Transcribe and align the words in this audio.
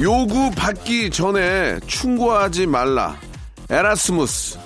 요구 0.00 0.52
받기 0.52 1.10
전에 1.10 1.80
충고하지 1.86 2.66
말라 2.66 3.16
에라스무스 3.68 4.58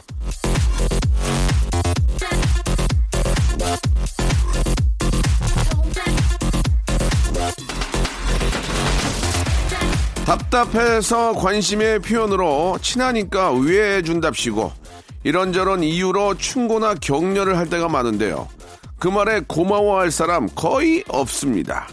답답해서 10.26 11.32
관심의 11.32 12.00
표현으로 12.00 12.78
친하니까 12.82 13.52
위해 13.52 14.02
준답시고 14.02 14.72
이런저런 15.24 15.82
이유로 15.82 16.36
충고나 16.36 16.94
격려를 16.94 17.56
할 17.56 17.68
때가 17.70 17.88
많은데요. 17.88 18.48
그 18.98 19.08
말에 19.08 19.40
고마워할 19.46 20.10
사람 20.10 20.48
거의 20.54 21.04
없습니다. 21.08 21.88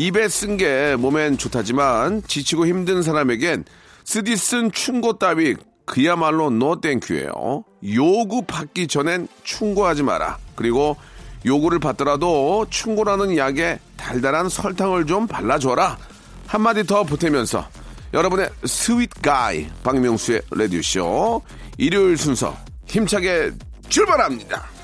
입에 0.00 0.30
쓴 0.30 0.56
게 0.56 0.96
몸엔 0.96 1.36
좋다지만 1.36 2.22
지치고 2.26 2.66
힘든 2.66 3.02
사람에겐 3.02 3.64
쓰디 4.04 4.34
쓴 4.34 4.72
충고 4.72 5.18
따위 5.18 5.56
그야말로 5.84 6.48
no 6.48 6.80
thank 6.80 7.12
you예요. 7.12 7.64
요구 7.94 8.40
받기 8.46 8.88
전엔 8.88 9.28
충고하지 9.44 10.02
마라. 10.02 10.38
그리고 10.54 10.96
요구를 11.44 11.80
받더라도 11.80 12.64
충고라는 12.70 13.36
약에 13.36 13.78
달달한 13.98 14.48
설탕을 14.48 15.04
좀 15.04 15.26
발라줘라. 15.26 15.98
한마디 16.46 16.82
더 16.84 17.02
보태면서 17.04 17.68
여러분의 18.14 18.48
sweet 18.64 19.10
guy 19.20 19.66
박명수의 19.82 20.40
라디오쇼 20.50 21.42
일요일 21.76 22.16
순서 22.16 22.56
힘차게 22.86 23.50
출발합니다. 23.90 24.79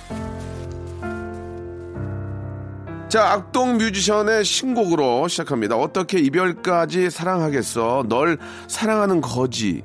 자, 3.09 3.31
악동 3.31 3.79
뮤지션의 3.79 4.45
신곡으로 4.45 5.29
시작합니다. 5.29 5.77
어떻게 5.77 6.19
이별까지 6.19 7.09
사랑하겠어? 7.09 8.07
널 8.09 8.37
사랑하는 8.67 9.21
거지. 9.21 9.85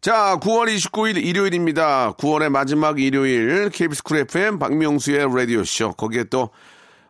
자, 0.00 0.38
9월 0.40 0.72
29일 0.72 1.16
일요일입니다. 1.16 2.12
9월의 2.12 2.50
마지막 2.50 3.00
일요일 3.00 3.68
KBS 3.70 4.04
쿨 4.04 4.18
FM 4.18 4.60
박명수의 4.60 5.26
라디오 5.34 5.64
쇼. 5.64 5.90
거기에 5.90 6.22
또 6.30 6.50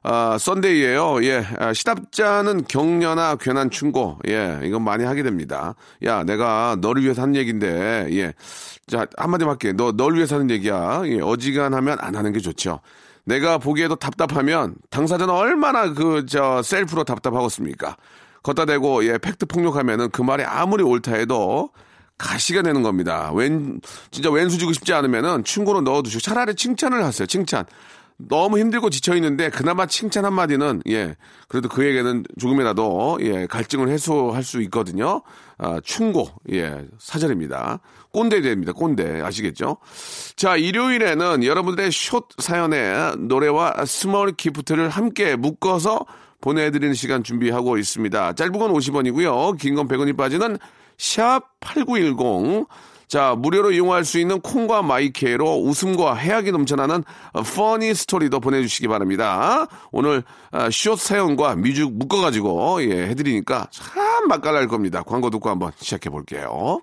아, 0.02 0.38
Sunday예요. 0.40 1.22
예. 1.24 1.46
아, 1.58 1.74
시답잖은 1.74 2.64
격려나 2.64 3.36
괜한 3.36 3.68
충고. 3.68 4.18
예. 4.26 4.60
이건 4.64 4.84
많이 4.84 5.04
하게 5.04 5.22
됩니다. 5.22 5.74
야, 6.04 6.24
내가 6.24 6.78
너를 6.80 7.02
위해서 7.02 7.20
한 7.20 7.36
얘기인데. 7.36 8.08
예. 8.12 8.32
자, 8.86 9.06
한마디 9.18 9.44
할게. 9.44 9.74
너, 9.74 9.92
널 9.92 10.14
위해서 10.14 10.36
하는 10.36 10.48
얘기야. 10.48 11.02
예. 11.04 11.20
어지간하면 11.20 11.98
안 12.00 12.16
하는 12.16 12.32
게 12.32 12.40
좋죠. 12.40 12.80
내가 13.24 13.58
보기에도 13.58 13.96
답답하면 13.96 14.76
당사자는 14.88 15.34
얼마나 15.34 15.92
그, 15.92 16.24
저, 16.24 16.62
셀프로 16.62 17.04
답답하겠습니까? 17.04 17.98
거따 18.42 18.64
대고, 18.64 19.04
예, 19.04 19.18
팩트 19.18 19.44
폭력하면은 19.44 20.08
그 20.08 20.22
말이 20.22 20.42
아무리 20.42 20.82
옳다 20.82 21.16
해도 21.16 21.68
가시가 22.18 22.62
되는 22.62 22.82
겁니다. 22.82 23.30
웬, 23.32 23.80
진짜 24.10 24.30
웬수 24.30 24.58
지고 24.58 24.72
싶지 24.72 24.92
않으면은 24.92 25.44
충고로 25.44 25.80
넣어두시고 25.82 26.20
차라리 26.20 26.54
칭찬을 26.54 27.02
하세요. 27.04 27.26
칭찬. 27.26 27.64
너무 28.20 28.58
힘들고 28.58 28.90
지쳐있는데 28.90 29.48
그나마 29.50 29.86
칭찬 29.86 30.24
한마디는 30.24 30.82
예 30.88 31.14
그래도 31.46 31.68
그에게는 31.68 32.24
조금이라도 32.40 33.18
예 33.22 33.46
갈증을 33.46 33.88
해소할 33.90 34.42
수 34.42 34.60
있거든요. 34.62 35.22
아 35.56 35.78
충고 35.84 36.28
예 36.52 36.84
사절입니다. 36.98 37.78
꼰대 38.10 38.40
됩니다. 38.40 38.72
꼰대. 38.72 39.20
아시겠죠? 39.20 39.76
자 40.34 40.56
일요일에는 40.56 41.44
여러분들의 41.44 41.92
숏 41.92 42.24
사연에 42.38 43.12
노래와 43.18 43.84
small 43.86 44.32
gift를 44.32 44.88
함께 44.88 45.36
묶어서 45.36 46.04
보내드리는 46.40 46.94
시간 46.94 47.22
준비하고 47.22 47.78
있습니다. 47.78 48.32
짧은 48.32 48.52
건 48.58 48.72
50원이고요. 48.72 49.56
긴 49.58 49.76
건 49.76 49.86
100원이 49.86 50.16
빠지는 50.16 50.58
샵8910 50.98 52.66
자, 53.08 53.34
무료로 53.34 53.72
이용할 53.72 54.04
수 54.04 54.18
있는 54.18 54.38
콩과 54.40 54.82
마이K로 54.82 55.62
웃음과 55.62 56.14
해학이 56.14 56.52
넘쳐나는 56.52 57.04
funny 57.54 57.94
story도 57.94 58.40
보내주시기 58.40 58.86
바랍니다. 58.86 59.66
오늘 59.90 60.22
아, 60.50 60.68
숏 60.70 60.98
사연과 60.98 61.56
music 61.56 61.90
묶어가지고 61.90 62.82
예, 62.84 63.06
해드리니까 63.06 63.68
참 63.70 64.28
맛깔날 64.28 64.68
겁니다. 64.68 65.02
광고 65.02 65.30
듣고 65.30 65.48
한번 65.48 65.72
시작해 65.78 66.10
볼게요. 66.10 66.82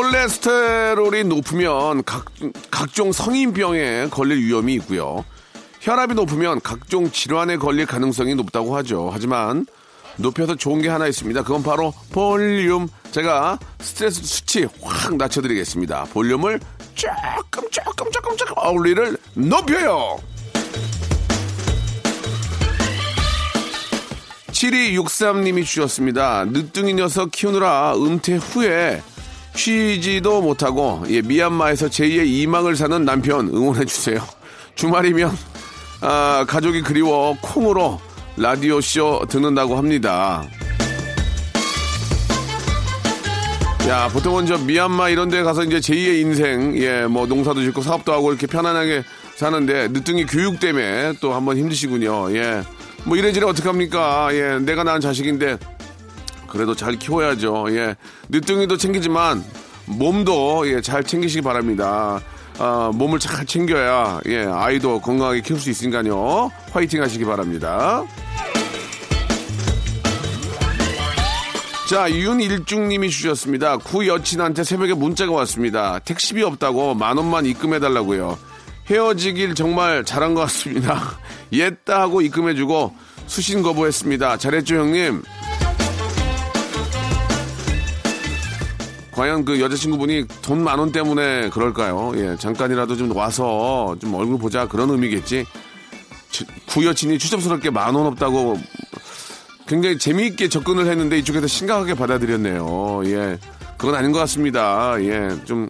콜레스테롤이 0.00 1.24
높으면 1.24 2.02
각, 2.04 2.24
각종 2.70 3.12
성인병에 3.12 4.08
걸릴 4.10 4.38
위험이 4.38 4.74
있고요. 4.76 5.26
혈압이 5.80 6.14
높으면 6.14 6.58
각종 6.62 7.10
질환에 7.10 7.58
걸릴 7.58 7.84
가능성이 7.84 8.34
높다고 8.34 8.74
하죠. 8.76 9.10
하지만 9.12 9.66
높여서 10.16 10.54
좋은 10.54 10.80
게 10.80 10.88
하나 10.88 11.06
있습니다. 11.06 11.42
그건 11.42 11.62
바로 11.62 11.92
볼륨. 12.12 12.88
제가 13.10 13.58
스트레스 13.78 14.22
수치 14.22 14.66
확 14.80 15.16
낮춰드리겠습니다. 15.16 16.04
볼륨을 16.14 16.60
조금 16.94 17.68
조금 17.70 18.10
조금 18.10 18.36
조금 18.38 18.54
어울리를 18.56 19.18
높여요. 19.34 20.18
7263님이 24.48 25.64
주셨습니다. 25.64 26.46
늦둥이 26.46 26.94
녀석 26.94 27.30
키우느라 27.32 27.94
은퇴 27.96 28.36
후에 28.36 29.02
쉬지도 29.60 30.40
못하고 30.40 31.02
예, 31.10 31.20
미얀마에서 31.20 31.88
제2의 31.88 32.26
이망을 32.26 32.76
사는 32.76 33.04
남편 33.04 33.48
응원해 33.48 33.84
주세요. 33.84 34.18
주말이면 34.74 35.36
아, 36.00 36.46
가족이 36.48 36.80
그리워 36.80 37.36
콩으로 37.42 38.00
라디오 38.38 38.80
쇼 38.80 39.26
듣는다고 39.28 39.76
합니다. 39.76 40.48
야, 43.86 44.08
보통은 44.08 44.46
저 44.46 44.56
미얀마 44.56 45.10
이런 45.10 45.28
데 45.28 45.42
가서 45.42 45.64
이제 45.64 45.78
제2의 45.78 46.20
인생, 46.22 46.74
예, 46.78 47.04
뭐 47.06 47.26
농사도 47.26 47.62
짓고 47.62 47.82
사업도 47.82 48.12
하고 48.14 48.30
이렇게 48.30 48.46
편안하게 48.46 49.04
사는데 49.36 49.88
늦둥이 49.88 50.24
교육 50.24 50.58
때문에 50.58 51.14
또 51.20 51.34
한번 51.34 51.58
힘드시군요. 51.58 52.34
예. 52.34 52.62
뭐 53.04 53.16
이래저래 53.16 53.46
어떡합니까? 53.46 54.30
예, 54.32 54.58
내가 54.60 54.84
낳은 54.84 55.00
자식인데 55.00 55.58
그래도 56.50 56.74
잘 56.74 56.96
키워야죠. 56.96 57.66
예. 57.70 57.96
늦둥이도 58.28 58.76
챙기지만 58.76 59.42
몸도 59.86 60.68
예, 60.68 60.80
잘 60.80 61.02
챙기시기 61.02 61.42
바랍니다. 61.42 62.20
아, 62.58 62.90
몸을 62.94 63.18
잘 63.18 63.46
챙겨야 63.46 64.20
예, 64.26 64.44
아이도 64.44 65.00
건강하게 65.00 65.40
키울 65.40 65.58
수 65.58 65.70
있으니까요. 65.70 66.50
화이팅 66.72 67.02
하시기 67.02 67.24
바랍니다. 67.24 68.04
자, 71.88 72.08
윤일중님이 72.08 73.10
주셨습니다. 73.10 73.78
구 73.78 74.06
여친한테 74.06 74.62
새벽에 74.62 74.94
문자가 74.94 75.32
왔습니다. 75.32 75.98
택시비 76.00 76.42
없다고 76.42 76.94
만 76.94 77.16
원만 77.16 77.46
입금해달라고요. 77.46 78.38
헤어지길 78.88 79.54
정말 79.54 80.04
잘한 80.04 80.34
것 80.34 80.42
같습니다. 80.42 81.18
옛다 81.52 82.00
하고 82.02 82.20
입금해주고 82.20 82.94
수신 83.26 83.62
거부했습니다. 83.62 84.36
잘했죠, 84.36 84.76
형님? 84.76 85.22
과연 89.20 89.44
그 89.44 89.60
여자친구분이 89.60 90.24
돈 90.40 90.64
만 90.64 90.78
원 90.78 90.92
때문에 90.92 91.50
그럴까요? 91.50 92.12
예, 92.16 92.36
잠깐이라도 92.38 92.96
좀 92.96 93.14
와서 93.14 93.94
좀 94.00 94.14
얼굴 94.14 94.38
보자 94.38 94.66
그런 94.66 94.88
의미겠지. 94.88 95.44
주- 96.30 96.46
구여친이 96.68 97.18
추접스럽게 97.18 97.68
만 97.68 97.94
원 97.94 98.06
없다고 98.06 98.58
굉장히 99.66 99.98
재미있게 99.98 100.48
접근을 100.48 100.86
했는데 100.86 101.18
이쪽에서 101.18 101.46
심각하게 101.46 101.92
받아들였네요. 101.94 103.02
예, 103.10 103.38
그건 103.76 103.94
아닌 103.94 104.10
것 104.10 104.20
같습니다. 104.20 104.94
예, 105.02 105.28
좀 105.44 105.68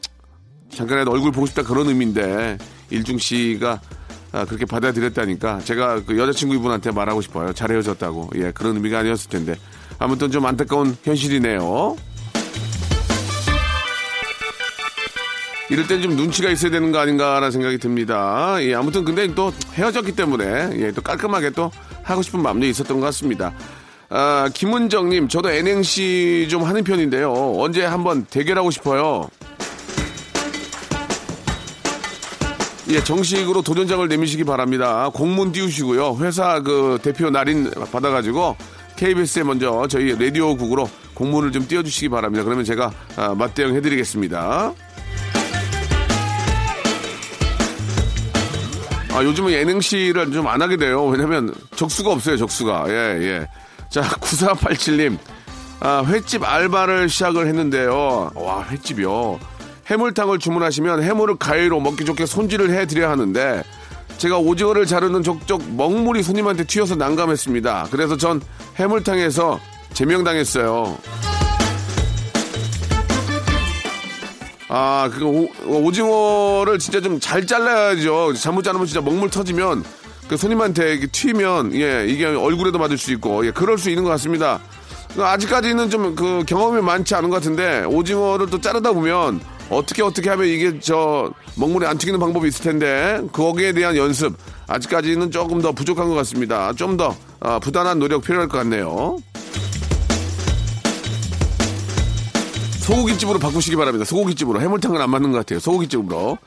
잠깐이라도 0.72 1.10
얼굴 1.10 1.32
보고 1.32 1.44
싶다 1.46 1.64
그런 1.64 1.88
의미인데 1.88 2.56
일중 2.90 3.18
씨가 3.18 3.80
아, 4.30 4.44
그렇게 4.44 4.64
받아들였다니까 4.64 5.58
제가 5.64 6.04
그 6.04 6.16
여자친구 6.16 6.54
이분한테 6.54 6.92
말하고 6.92 7.20
싶어요. 7.20 7.52
잘 7.52 7.72
헤어졌다고. 7.72 8.30
예, 8.36 8.52
그런 8.52 8.76
의미가 8.76 9.00
아니었을 9.00 9.28
텐데. 9.28 9.56
아무튼 9.98 10.30
좀 10.30 10.46
안타까운 10.46 10.96
현실이네요. 11.02 11.96
이럴 15.70 15.86
땐 15.86 16.02
좀 16.02 16.16
눈치가 16.16 16.50
있어야 16.50 16.72
되는 16.72 16.90
거 16.90 16.98
아닌가라는 16.98 17.52
생각이 17.52 17.78
듭니다. 17.78 18.56
예, 18.60 18.74
아무튼 18.74 19.04
근데 19.04 19.32
또 19.34 19.52
헤어졌기 19.74 20.12
때문에 20.16 20.70
예, 20.74 20.90
또 20.90 21.00
깔끔하게 21.00 21.50
또 21.50 21.70
하고 22.02 22.22
싶은 22.22 22.42
마음도 22.42 22.66
있었던 22.66 22.98
것 22.98 23.06
같습니다. 23.06 23.52
아, 24.08 24.50
김은정님, 24.52 25.28
저도 25.28 25.50
N행시 25.50 26.48
좀 26.50 26.64
하는 26.64 26.82
편인데요. 26.82 27.32
언제 27.56 27.84
한번 27.84 28.24
대결하고 28.24 28.72
싶어요. 28.72 29.28
예, 32.88 33.04
정식으로 33.04 33.62
도전장을 33.62 34.08
내미시기 34.08 34.42
바랍니다. 34.42 35.08
공문 35.14 35.52
띄우시고요. 35.52 36.16
회사 36.20 36.58
그 36.60 36.98
대표 37.00 37.30
날인 37.30 37.70
받아가지고 37.92 38.56
KBS에 38.96 39.44
먼저 39.44 39.86
저희 39.88 40.10
라디오국으로 40.18 40.90
공문을 41.14 41.52
좀 41.52 41.68
띄워주시기 41.68 42.08
바랍니다. 42.08 42.42
그러면 42.42 42.64
제가 42.64 42.90
아, 43.14 43.34
맞대응 43.36 43.76
해드리겠습니다. 43.76 44.72
아, 49.12 49.24
요즘은 49.24 49.52
예능시를 49.52 50.32
좀 50.32 50.46
안 50.46 50.62
하게 50.62 50.76
돼요. 50.76 51.04
왜냐면 51.06 51.52
적수가 51.76 52.10
없어요, 52.12 52.36
적수가. 52.36 52.84
예, 52.88 52.92
예. 53.22 53.48
자, 53.88 54.02
9487님. 54.20 55.18
아, 55.80 56.02
횟집 56.06 56.44
알바를 56.44 57.08
시작을 57.08 57.46
했는데요. 57.46 58.30
와, 58.34 58.62
횟집이요. 58.64 59.38
해물탕을 59.86 60.38
주문하시면 60.38 61.02
해물을 61.02 61.36
가위로 61.36 61.80
먹기 61.80 62.04
좋게 62.04 62.26
손질을 62.26 62.70
해드려야 62.70 63.10
하는데 63.10 63.64
제가 64.18 64.38
오징어를 64.38 64.86
자르는 64.86 65.22
족족 65.22 65.68
먹물이 65.74 66.22
손님한테 66.22 66.64
튀어서 66.64 66.94
난감했습니다. 66.94 67.88
그래서 67.90 68.16
전 68.16 68.40
해물탕에서 68.76 69.58
제명당했어요. 69.94 70.96
아, 74.72 75.10
그 75.12 75.24
오, 75.24 75.48
오징어를 75.66 76.78
진짜 76.78 77.00
좀 77.00 77.18
잘 77.20 77.44
잘라야죠. 77.46 78.34
잘못 78.34 78.62
자르면 78.62 78.86
진짜 78.86 79.00
먹물 79.00 79.28
터지면 79.28 79.84
그 80.28 80.36
손님한테 80.36 80.94
이게 80.94 81.06
튀면 81.08 81.74
예 81.74 82.06
이게 82.08 82.24
얼굴에도 82.26 82.78
맞을 82.78 82.96
수 82.96 83.10
있고 83.12 83.44
예 83.46 83.50
그럴 83.50 83.76
수 83.78 83.90
있는 83.90 84.04
것 84.04 84.10
같습니다. 84.10 84.60
아직까지는 85.18 85.90
좀 85.90 86.14
그 86.14 86.44
경험이 86.46 86.82
많지 86.82 87.14
않은 87.16 87.30
것 87.30 87.36
같은데 87.36 87.82
오징어를 87.84 88.48
또 88.48 88.60
자르다 88.60 88.92
보면 88.92 89.40
어떻게 89.70 90.02
어떻게 90.04 90.30
하면 90.30 90.46
이게 90.46 90.78
저 90.78 91.32
먹물이 91.56 91.84
안 91.86 91.98
튀기는 91.98 92.18
방법이 92.20 92.46
있을 92.48 92.62
텐데 92.64 93.20
거기에 93.32 93.72
대한 93.72 93.96
연습 93.96 94.36
아직까지는 94.68 95.32
조금 95.32 95.60
더 95.60 95.72
부족한 95.72 96.08
것 96.08 96.14
같습니다. 96.14 96.72
좀더 96.74 97.16
아, 97.40 97.58
부단한 97.58 97.98
노력 97.98 98.22
필요할 98.22 98.48
것 98.48 98.58
같네요. 98.58 99.16
소고기집으로 102.94 103.38
바꾸시기 103.38 103.76
바랍니다. 103.76 104.04
소고기집으로. 104.04 104.60
해물탕은 104.60 105.00
안 105.00 105.10
맞는 105.10 105.30
것 105.30 105.38
같아요. 105.38 105.60
소고기집으로. 105.60 106.38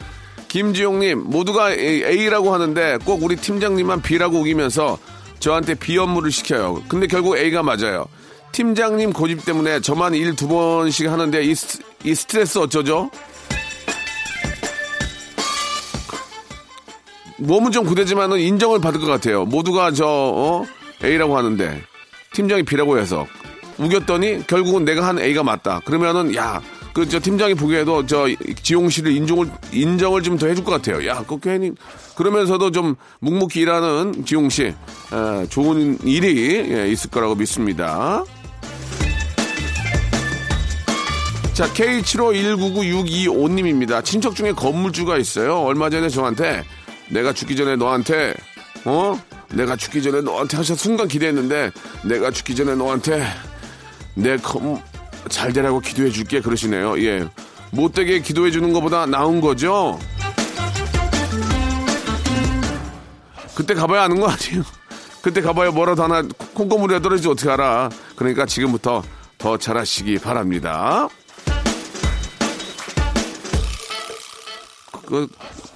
김지용님, 0.49 1.23
모두가 1.29 1.71
A- 1.71 2.03
A라고 2.03 2.53
하는데 2.53 2.97
꼭 3.05 3.23
우리 3.23 3.35
팀장님만 3.37 4.01
B라고 4.01 4.39
우기면서 4.41 4.97
저한테 5.39 5.73
B 5.75 5.97
업무를 5.97 6.31
시켜요. 6.31 6.83
근데 6.89 7.07
결국 7.07 7.37
A가 7.37 7.63
맞아요. 7.63 8.05
팀장님 8.51 9.13
고집 9.13 9.45
때문에 9.45 9.79
저만 9.79 10.13
일 10.15 10.35
두 10.35 10.47
번씩 10.47 11.09
하는데 11.09 11.41
이, 11.43 11.55
스, 11.55 11.79
이 12.03 12.13
스트레스 12.13 12.59
어쩌죠? 12.59 13.09
몸은 17.37 17.71
좀 17.71 17.85
구대지만은 17.85 18.37
인정을 18.39 18.79
받을 18.79 18.99
것 18.99 19.07
같아요. 19.07 19.45
모두가 19.45 19.91
저, 19.91 20.05
어? 20.05 20.65
A라고 21.03 21.35
하는데 21.37 21.81
팀장이 22.33 22.63
B라고 22.63 22.99
해서 22.99 23.25
우겼더니 23.83 24.47
결국은 24.47 24.85
내가 24.85 25.07
한 25.07 25.19
A가 25.19 25.43
맞다. 25.43 25.79
그러면은 25.85 26.33
야, 26.35 26.61
그 26.93 27.07
저 27.07 27.19
팀장이 27.19 27.53
보기에도 27.55 28.05
저 28.05 28.27
지용 28.61 28.89
씨를 28.89 29.11
인정을 29.11 29.49
인정을 29.71 30.21
좀 30.23 30.37
더 30.37 30.47
해줄 30.47 30.63
것 30.63 30.71
같아요. 30.71 31.05
야, 31.07 31.23
그 31.27 31.39
괜히 31.39 31.71
그러면서도 32.15 32.71
좀 32.71 32.95
묵묵히 33.19 33.61
일하는 33.61 34.25
지용 34.25 34.49
씨 34.49 34.63
에, 34.65 34.75
좋은 35.49 35.97
일이 36.03 36.55
예, 36.71 36.87
있을 36.89 37.09
거라고 37.09 37.35
믿습니다. 37.35 38.23
자, 41.53 41.67
K75199625님입니다. 41.73 44.03
친척 44.03 44.35
중에 44.35 44.51
건물주가 44.53 45.17
있어요. 45.17 45.59
얼마 45.59 45.89
전에 45.89 46.09
저한테 46.09 46.63
내가 47.09 47.31
죽기 47.33 47.55
전에 47.55 47.75
너한테 47.75 48.33
어? 48.85 49.19
내가 49.51 49.75
죽기 49.75 50.01
전에 50.01 50.21
너한테 50.21 50.57
하셔 50.57 50.73
순간 50.75 51.07
기대했는데 51.07 51.71
내가 52.05 52.31
죽기 52.31 52.55
전에 52.55 52.73
너한테 52.75 53.23
내검잘 54.15 55.53
되라고 55.53 55.79
기도해 55.79 56.09
줄게 56.09 56.41
그러시네요. 56.41 56.99
예. 57.03 57.27
못되게 57.71 58.19
기도해 58.19 58.51
주는 58.51 58.71
것보다 58.73 59.05
나은 59.05 59.41
거죠. 59.41 59.99
그때 63.55 63.73
가봐야 63.73 64.03
아는 64.03 64.19
거 64.19 64.27
아니에요. 64.27 64.63
그때 65.21 65.41
가봐야 65.41 65.71
뭐라도 65.71 66.03
하나 66.03 66.21
콩고물에 66.53 67.01
떨어지지 67.01 67.29
어떻게 67.29 67.49
알아. 67.49 67.89
그러니까 68.15 68.45
지금부터 68.45 69.03
더 69.37 69.57
잘하시기 69.57 70.19
바랍니다. 70.19 71.07
그, 75.05 75.27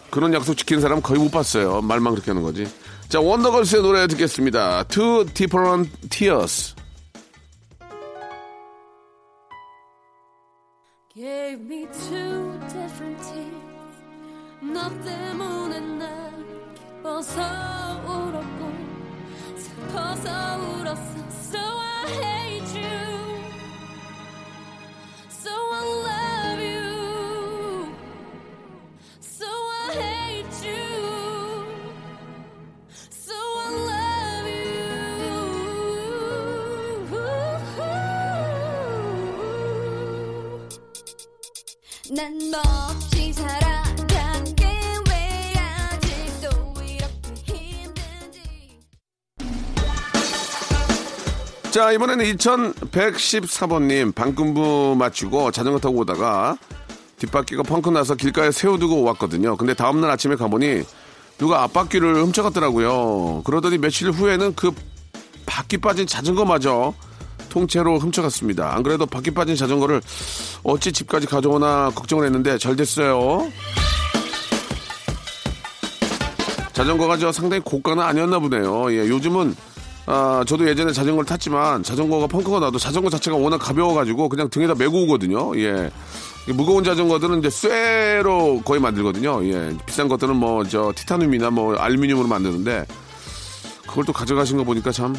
그런 0.10 0.34
약속 0.34 0.56
지키는 0.56 0.82
사람 0.82 1.02
거의 1.02 1.20
못 1.20 1.32
봤어요. 1.32 1.82
말만 1.82 2.14
그렇게 2.14 2.32
하는 2.32 2.44
거지. 2.44 2.68
자, 3.10 3.20
원더걸스의 3.20 3.82
노래 3.82 4.08
듣겠습니다. 4.08 4.84
Two 4.84 5.26
Different 5.34 6.10
Tears. 6.10 6.77
이번에는 51.98 52.26
2114번님, 52.36 54.14
방금부 54.14 54.96
마치고 55.00 55.50
자전거 55.50 55.80
타고 55.80 55.98
오다가 55.98 56.56
뒷바퀴가 57.18 57.64
펑크 57.64 57.90
나서 57.90 58.14
길가에 58.14 58.52
세워두고 58.52 59.02
왔거든요. 59.02 59.58
근데 59.58 59.74
다음날 59.74 60.12
아침에 60.12 60.36
가보니 60.36 60.84
누가 61.40 61.64
앞바퀴를 61.64 62.22
훔쳐갔더라고요. 62.22 63.42
그러더니 63.46 63.80
며칠 63.80 64.12
후에는 64.12 64.54
그 64.54 64.72
바퀴 65.48 65.78
빠진 65.78 66.06
자전거마저 66.06 66.94
통째로 67.50 67.98
훔쳐갔습니다. 67.98 68.76
안 68.76 68.84
그래도 68.84 69.08
바퀴 69.08 69.32
빠진 69.32 69.56
자전거를 69.56 70.00
어찌 70.62 70.92
집까지 70.92 71.26
가져오나 71.26 71.94
걱정을 71.96 72.26
했는데 72.26 72.60
잘 72.60 72.76
됐어요. 72.76 73.52
자전거가 76.74 77.18
저 77.18 77.32
상당히 77.32 77.64
고가는 77.64 78.04
아니었나 78.04 78.38
보네요. 78.38 78.92
예, 78.92 78.98
요즘은 79.08 79.56
아, 80.10 80.42
저도 80.48 80.68
예전에 80.68 80.94
자전거를 80.94 81.26
탔지만 81.26 81.84
자전거가 81.84 82.28
펑크가 82.28 82.60
나도 82.62 82.80
자전거 82.80 83.10
자체가 83.10 83.36
워낙 83.36 83.58
가벼워가지고 83.58 84.30
그냥 84.30 84.50
등에다 84.50 84.74
메고 84.76 85.04
오거든요. 85.04 85.52
예. 85.60 85.92
무거운 86.48 86.82
자전거들은 86.84 87.40
이제 87.40 87.50
쇠로 87.50 88.62
거의 88.64 88.80
만들거든요. 88.82 89.46
예. 89.52 89.76
비싼 89.86 90.08
것들은 90.08 90.36
뭐 90.38 90.64
저 90.64 90.94
티타늄이나 90.96 91.50
뭐 91.50 91.76
알루미늄으로 91.76 92.26
만드는데 92.28 92.86
그걸 93.86 94.06
또 94.06 94.14
가져가신 94.14 94.58
거 94.58 94.64
보니까 94.64 94.92
참 94.94 95.14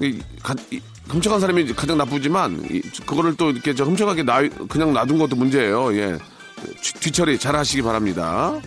이, 0.00 0.18
가, 0.42 0.54
이, 0.70 0.80
훔쳐간 1.08 1.38
사람이 1.40 1.66
가장 1.74 1.98
나쁘지만 1.98 2.64
이, 2.70 2.80
그거를 3.04 3.36
또 3.36 3.50
이렇게 3.50 3.74
저 3.74 3.84
훔쳐가게 3.84 4.22
놔, 4.22 4.48
그냥 4.70 4.94
놔둔 4.94 5.18
것도 5.18 5.36
문제예요. 5.36 5.94
예. 5.98 6.16
뒤- 6.80 6.94
뒤처리 7.00 7.38
잘 7.38 7.54
하시기 7.54 7.82
바랍니다. 7.82 8.58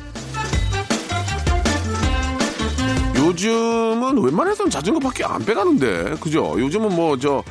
요즘은 3.33 4.21
웬만해서는 4.23 4.69
자전거밖에 4.69 5.23
안 5.25 5.43
빼가는데, 5.43 6.15
그죠? 6.19 6.55
요즘은 6.57 6.95
뭐, 6.95 7.17
저, 7.17 7.43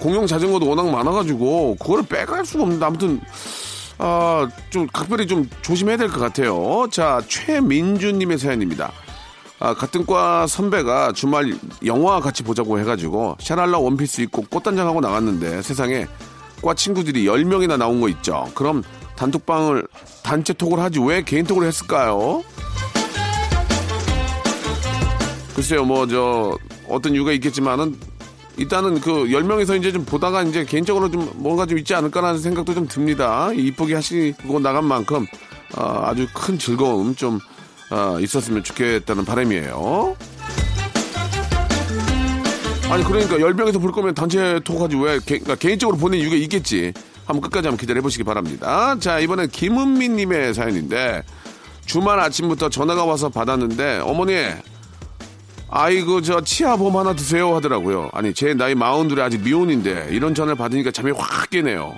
공용 0.00 0.26
자전거도 0.26 0.68
워낙 0.68 0.88
많아가지고, 0.90 1.76
그거를 1.76 2.04
빼갈 2.04 2.44
수가 2.44 2.64
없는데, 2.64 2.84
아무튼, 2.84 3.20
아, 3.98 4.48
좀, 4.70 4.86
각별히 4.92 5.26
좀 5.26 5.48
조심해야 5.62 5.96
될 5.96 6.08
것 6.10 6.18
같아요. 6.20 6.86
자, 6.90 7.22
최민주님의 7.28 8.38
사연입니다. 8.38 8.92
아, 9.60 9.74
같은 9.74 10.06
과 10.06 10.46
선배가 10.46 11.12
주말 11.12 11.52
영화 11.84 12.20
같이 12.20 12.42
보자고 12.42 12.78
해가지고, 12.80 13.36
샤랄라 13.40 13.78
원피스 13.78 14.20
입고 14.22 14.44
꽃단장하고 14.50 15.00
나갔는데, 15.00 15.62
세상에, 15.62 16.06
과 16.62 16.74
친구들이 16.74 17.24
10명이나 17.26 17.76
나온 17.76 18.00
거 18.00 18.08
있죠. 18.08 18.48
그럼 18.54 18.82
단톡방을, 19.16 19.86
단체 20.24 20.52
톡을 20.52 20.80
하지 20.80 20.98
왜 21.00 21.22
개인 21.22 21.44
톡을 21.46 21.66
했을까요? 21.66 22.42
글쎄요, 25.58 25.84
뭐, 25.84 26.06
저, 26.06 26.56
어떤 26.88 27.14
이유가 27.14 27.32
있겠지만은, 27.32 27.96
일단은 28.58 29.00
그 29.00 29.24
10명에서 29.24 29.76
이제 29.76 29.90
좀 29.90 30.04
보다가 30.04 30.44
이제 30.44 30.64
개인적으로 30.64 31.10
좀 31.10 31.28
뭔가 31.34 31.66
좀 31.66 31.78
있지 31.78 31.96
않을까라는 31.96 32.38
생각도 32.38 32.74
좀 32.74 32.86
듭니다. 32.86 33.50
이쁘게 33.52 33.96
하시고 33.96 34.60
나간 34.60 34.84
만큼, 34.84 35.26
아, 35.74 36.10
아주 36.10 36.28
큰 36.32 36.60
즐거움 36.60 37.16
좀, 37.16 37.40
아, 37.90 38.18
있었으면 38.20 38.62
좋겠다는 38.62 39.24
바람이에요. 39.24 40.16
아니, 42.88 43.02
그러니까 43.02 43.38
10명에서 43.38 43.80
볼 43.80 43.90
거면 43.90 44.14
단체 44.14 44.60
톡하지 44.62 44.94
왜, 44.94 45.18
개, 45.18 45.40
그러니까 45.40 45.56
개인적으로 45.56 45.98
보낸 45.98 46.20
이유가 46.20 46.36
있겠지. 46.36 46.92
한번 47.26 47.40
끝까지 47.40 47.66
한번 47.66 47.78
기다려 47.78 48.00
보시기 48.00 48.22
바랍니다. 48.22 48.96
자, 49.00 49.18
이번엔 49.18 49.48
김은미 49.48 50.08
님의 50.08 50.54
사연인데, 50.54 51.24
주말 51.84 52.20
아침부터 52.20 52.68
전화가 52.68 53.04
와서 53.04 53.28
받았는데, 53.28 54.02
어머니, 54.04 54.36
아이고 55.70 56.22
저 56.22 56.40
치아보험 56.40 56.96
하나 56.96 57.14
드세요 57.14 57.54
하더라고요. 57.56 58.10
아니 58.12 58.32
제 58.32 58.54
나이 58.54 58.74
마흔둘에 58.74 59.22
아직 59.22 59.42
미혼인데 59.42 60.08
이런 60.10 60.34
전화를 60.34 60.56
받으니까 60.56 60.90
잠이 60.90 61.12
확 61.12 61.50
깨네요. 61.50 61.94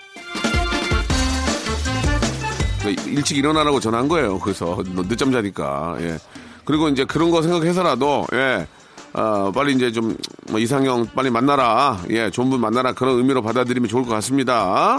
그러니까 2.80 3.02
일찍 3.04 3.36
일어나라고 3.36 3.78
전화한 3.78 4.08
거예요. 4.08 4.38
그래서 4.40 4.82
너 4.94 5.02
늦잠 5.02 5.30
자니까. 5.32 5.96
예. 6.00 6.18
그리고 6.64 6.88
이제 6.88 7.04
그런 7.04 7.30
거 7.30 7.42
생각해서라도 7.42 8.26
예. 8.32 8.66
아, 9.12 9.50
빨리 9.54 9.74
이제 9.74 9.90
좀 9.92 10.16
뭐 10.50 10.58
이상형 10.58 11.06
빨리 11.14 11.30
만나라. 11.30 12.00
예, 12.10 12.28
좋은 12.30 12.50
분 12.50 12.60
만나라. 12.60 12.92
그런 12.92 13.16
의미로 13.16 13.40
받아들이면 13.40 13.88
좋을 13.88 14.02
것 14.04 14.10
같습니다. 14.10 14.98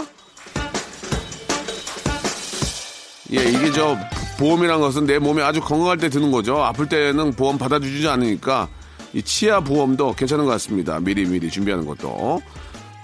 예, 3.32 3.44
이게 3.44 3.70
저 3.72 3.96
보험이란 4.38 4.80
것은 4.80 5.06
내 5.06 5.18
몸이 5.18 5.42
아주 5.42 5.60
건강할 5.60 5.98
때 5.98 6.08
드는 6.08 6.32
거죠. 6.32 6.62
아플 6.62 6.88
때는 6.88 7.32
보험 7.32 7.58
받아주지 7.58 8.08
않으니까 8.08 8.68
이 9.12 9.22
치아 9.22 9.60
보험도 9.60 10.14
괜찮은 10.14 10.44
것 10.44 10.50
같습니다. 10.52 10.98
미리 11.00 11.24
미리 11.24 11.50
준비하는 11.50 11.86
것도. 11.86 12.42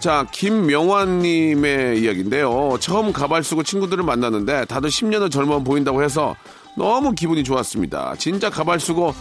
자, 0.00 0.26
김명환님의 0.32 2.00
이야기인데요. 2.00 2.76
처음 2.80 3.12
가발 3.12 3.42
쓰고 3.44 3.62
친구들을 3.62 4.04
만났는데 4.04 4.64
다들 4.66 4.90
10년은 4.90 5.30
젊어 5.30 5.58
보인다고 5.62 6.02
해서 6.02 6.34
너무 6.76 7.12
기분이 7.12 7.42
좋았습니다. 7.44 8.14
진짜 8.18 8.48
가발 8.48 8.78
쓰고 8.80 9.12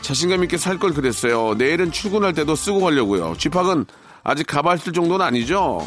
자신감 0.00 0.42
있게 0.44 0.56
살 0.56 0.78
걸 0.78 0.92
그랬어요. 0.94 1.54
내일은 1.54 1.92
출근할 1.92 2.32
때도 2.32 2.56
쓰고 2.56 2.80
가려고요. 2.80 3.34
쥐팍은 3.38 3.84
아직 4.24 4.46
가발 4.46 4.78
쓸 4.78 4.92
정도는 4.92 5.24
아니죠? 5.24 5.86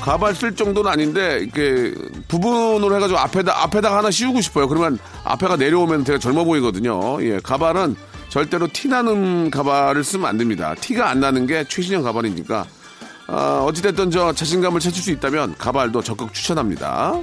가발 0.00 0.34
쓸 0.34 0.54
정도는 0.54 0.90
아닌데 0.90 1.40
이렇게 1.42 1.94
부분으로 2.40 2.96
해가지고 2.96 3.18
앞에다 3.18 3.62
앞에다가 3.64 3.98
하나 3.98 4.10
씌우고 4.10 4.40
싶어요. 4.40 4.68
그러면 4.68 4.98
앞에가 5.24 5.56
내려오면 5.56 6.04
되게 6.04 6.18
젊어 6.18 6.44
보이거든요. 6.44 7.22
예, 7.22 7.38
가발은 7.40 7.96
절대로 8.28 8.66
티 8.66 8.88
나는 8.88 9.50
가발을 9.50 10.02
쓰면 10.02 10.26
안 10.26 10.36
됩니다. 10.36 10.74
티가 10.74 11.08
안 11.08 11.20
나는 11.20 11.46
게 11.46 11.64
최신형 11.64 12.02
가발이니까 12.02 12.66
아, 13.28 13.64
어찌됐든 13.66 14.10
저 14.10 14.32
자신감을 14.32 14.80
찾을 14.80 15.00
수 15.00 15.10
있다면 15.12 15.54
가발도 15.56 16.02
적극 16.02 16.34
추천합니다. 16.34 17.14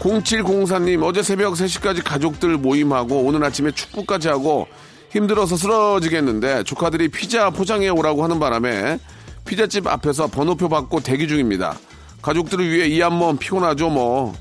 0704님 0.00 1.02
어제 1.02 1.22
새벽 1.22 1.54
3시까지 1.54 2.04
가족들 2.04 2.58
모임하고 2.58 3.20
오늘 3.20 3.42
아침에 3.42 3.70
축구까지 3.70 4.28
하고 4.28 4.66
힘들어서 5.10 5.56
쓰러지겠는데 5.56 6.64
조카들이 6.64 7.08
피자 7.08 7.48
포장해 7.48 7.88
오라고 7.88 8.22
하는 8.22 8.38
바람에 8.38 8.98
피자집 9.44 9.86
앞에서 9.86 10.26
번호표 10.28 10.68
받고 10.68 11.00
대기 11.00 11.28
중입니다. 11.28 11.76
가족들을 12.22 12.68
위해 12.70 12.86
이 12.88 13.00
한 13.00 13.12
몸 13.14 13.36
피곤하죠 13.36 13.90
뭐. 13.90 14.34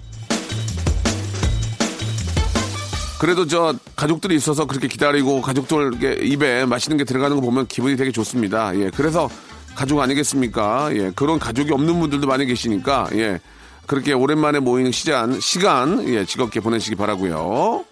그래도 3.19 3.47
저 3.47 3.73
가족들이 3.95 4.35
있어서 4.35 4.65
그렇게 4.65 4.87
기다리고 4.87 5.41
가족들 5.41 6.23
입에 6.25 6.65
맛있는 6.65 6.97
게 6.97 7.03
들어가는 7.05 7.35
거 7.37 7.41
보면 7.41 7.67
기분이 7.67 7.95
되게 7.95 8.11
좋습니다. 8.11 8.75
예, 8.77 8.89
그래서 8.93 9.29
가족 9.75 10.01
아니겠습니까? 10.01 10.89
예, 10.95 11.11
그런 11.15 11.39
가족이 11.39 11.71
없는 11.71 11.99
분들도 11.99 12.27
많이 12.27 12.45
계시니까 12.45 13.07
예, 13.13 13.39
그렇게 13.87 14.11
오랜만에 14.13 14.59
모이는 14.59 14.91
시간 14.91 15.39
시간 15.39 16.05
예, 16.07 16.25
즐겁게 16.25 16.59
보내시기 16.59 16.95
바라고요. 16.95 17.85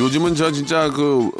요즘은 0.00 0.34
저 0.34 0.50
진짜 0.50 0.90
그 0.90 1.30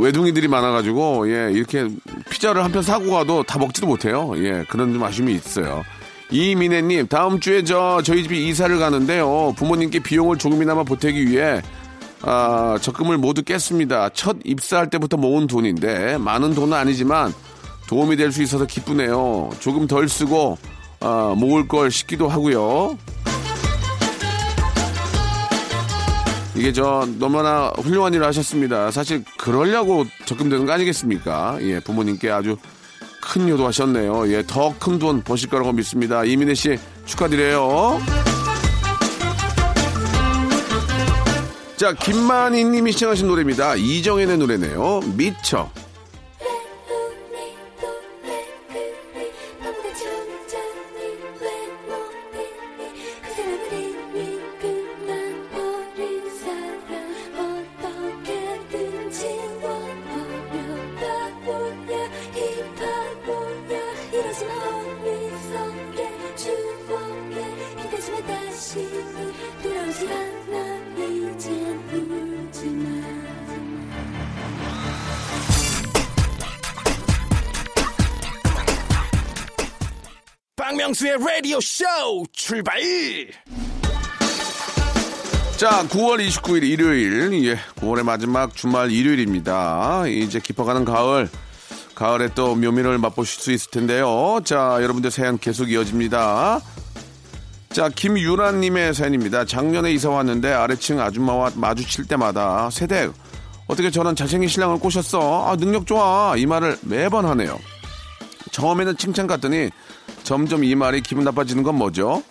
외둥이들이 0.00 0.48
많아가지고 0.48 1.30
예 1.30 1.52
이렇게 1.52 1.88
피자를 2.30 2.62
한 2.64 2.72
편 2.72 2.82
사고 2.82 3.10
가도 3.12 3.42
다 3.44 3.58
먹지도 3.58 3.86
못해요. 3.86 4.32
예 4.36 4.64
그런 4.68 4.92
좀 4.92 5.02
아쉬움이 5.02 5.32
있어요. 5.34 5.82
이민혜님 6.30 7.06
다음 7.08 7.38
주에 7.40 7.62
저 7.64 8.00
저희 8.02 8.22
집이 8.22 8.48
이사를 8.48 8.76
가는데요. 8.78 9.54
부모님께 9.56 10.00
비용을 10.00 10.38
조금이나마 10.38 10.82
보태기 10.82 11.28
위해 11.28 11.60
아, 12.22 12.78
적금을 12.80 13.18
모두 13.18 13.42
깼습니다. 13.42 14.08
첫 14.10 14.36
입사할 14.44 14.88
때부터 14.90 15.16
모은 15.18 15.46
돈인데 15.46 16.16
많은 16.18 16.54
돈은 16.54 16.72
아니지만 16.76 17.32
도움이 17.86 18.16
될 18.16 18.32
수 18.32 18.42
있어서 18.42 18.64
기쁘네요. 18.64 19.50
조금 19.60 19.86
덜 19.86 20.08
쓰고 20.08 20.56
아, 21.00 21.34
모을 21.36 21.68
걸 21.68 21.90
싶기도 21.90 22.28
하고요. 22.28 22.96
이게 26.56 26.72
저 26.72 27.06
너무나 27.18 27.72
훌륭한 27.76 28.14
일을 28.14 28.26
하셨습니다. 28.26 28.90
사실 28.90 29.24
그러려고 29.38 30.04
적금되는 30.26 30.66
거 30.66 30.72
아니겠습니까? 30.72 31.58
예, 31.62 31.80
부모님께 31.80 32.30
아주 32.30 32.56
큰 33.20 33.48
효도하셨네요. 33.48 34.30
예, 34.32 34.44
더 34.46 34.72
큰 34.78 34.98
돈 34.98 35.22
버실 35.22 35.48
거라고 35.48 35.72
믿습니다. 35.72 36.24
이민혜 36.24 36.54
씨 36.54 36.78
축하드려요. 37.06 38.00
자, 41.76 41.92
김만희 41.92 42.64
님이 42.64 42.92
시청하신 42.92 43.26
노래입니다. 43.26 43.74
이정현의 43.74 44.38
노래네요. 44.38 45.00
미쳐. 45.16 45.68
박명수의 80.94 81.18
라디오 81.18 81.60
쇼 81.60 81.84
출발 82.32 82.80
자, 85.56 85.86
9월 85.88 86.26
29일 86.26 86.62
일요일, 86.64 87.44
예, 87.46 87.56
9월의 87.76 88.02
마지막 88.02 88.54
주말 88.54 88.90
일요일입니다. 88.90 90.06
이제 90.06 90.40
깊어가는 90.40 90.84
가을, 90.84 91.28
가을에 91.94 92.28
또 92.34 92.54
묘미를 92.54 92.98
맛보실 92.98 93.40
수 93.40 93.52
있을 93.52 93.70
텐데요. 93.70 94.40
자, 94.44 94.78
여러분들 94.80 95.10
사연 95.10 95.38
계속 95.38 95.70
이어집니다. 95.70 96.60
자, 97.70 97.88
김유란님의 97.88 98.94
사연입니다. 98.94 99.44
작년에 99.44 99.92
이사 99.92 100.10
왔는데 100.10 100.52
아래층 100.52 101.00
아줌마와 101.00 101.52
마주칠 101.54 102.06
때마다 102.06 102.68
세대, 102.70 103.08
어떻게 103.66 103.90
저런 103.90 104.16
잘생긴 104.16 104.48
신랑을 104.48 104.78
꼬셨어? 104.78 105.50
아, 105.50 105.56
능력 105.56 105.86
좋아. 105.86 106.34
이 106.36 106.46
말을 106.46 106.78
매번 106.82 107.26
하네요. 107.26 107.58
처음에는 108.50 108.96
칭찬 108.96 109.26
같더니 109.26 109.70
점점 110.24 110.64
이 110.64 110.74
말이 110.74 111.00
기분 111.02 111.22
나빠지는 111.24 111.62
건 111.62 111.76
뭐죠? 111.76 112.22